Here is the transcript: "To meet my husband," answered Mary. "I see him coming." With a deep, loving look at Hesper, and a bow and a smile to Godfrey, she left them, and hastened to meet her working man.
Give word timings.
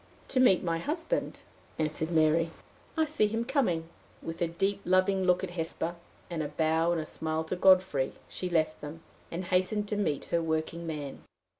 "To 0.29 0.39
meet 0.39 0.63
my 0.63 0.79
husband," 0.79 1.41
answered 1.77 2.09
Mary. 2.09 2.49
"I 2.97 3.05
see 3.05 3.27
him 3.27 3.45
coming." 3.45 3.87
With 4.23 4.41
a 4.41 4.47
deep, 4.47 4.81
loving 4.83 5.25
look 5.25 5.43
at 5.43 5.51
Hesper, 5.51 5.93
and 6.27 6.41
a 6.41 6.47
bow 6.47 6.91
and 6.91 6.99
a 6.99 7.05
smile 7.05 7.43
to 7.43 7.55
Godfrey, 7.55 8.13
she 8.27 8.49
left 8.49 8.81
them, 8.81 9.03
and 9.29 9.45
hastened 9.45 9.87
to 9.89 9.95
meet 9.95 10.25
her 10.33 10.41
working 10.41 10.87
man. 10.87 11.21